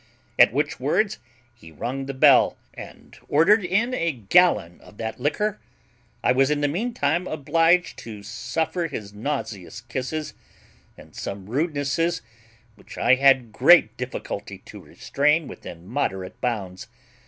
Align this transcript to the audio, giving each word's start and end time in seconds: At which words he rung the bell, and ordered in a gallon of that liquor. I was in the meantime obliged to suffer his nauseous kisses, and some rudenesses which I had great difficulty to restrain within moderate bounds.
At 0.39 0.51
which 0.51 0.79
words 0.79 1.19
he 1.53 1.71
rung 1.71 2.07
the 2.07 2.15
bell, 2.15 2.57
and 2.73 3.15
ordered 3.29 3.63
in 3.63 3.93
a 3.93 4.11
gallon 4.13 4.81
of 4.81 4.97
that 4.97 5.19
liquor. 5.19 5.59
I 6.23 6.31
was 6.31 6.49
in 6.49 6.61
the 6.61 6.67
meantime 6.67 7.27
obliged 7.27 7.99
to 7.99 8.23
suffer 8.23 8.87
his 8.87 9.13
nauseous 9.13 9.81
kisses, 9.81 10.33
and 10.97 11.13
some 11.13 11.45
rudenesses 11.47 12.23
which 12.73 12.97
I 12.97 13.13
had 13.13 13.51
great 13.51 13.95
difficulty 13.95 14.57
to 14.65 14.81
restrain 14.81 15.47
within 15.47 15.85
moderate 15.85 16.41
bounds. 16.41 16.87